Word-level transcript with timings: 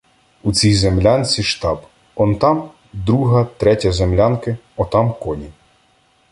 У 0.43 0.53
цій 0.53 0.73
землянці 0.73 1.43
штаб, 1.43 1.81
он 2.15 2.35
там— 2.35 2.69
друга, 2.93 3.45
третя 3.57 3.91
землянки, 3.91 4.57
отам 4.75 5.13
коні. 5.21 5.49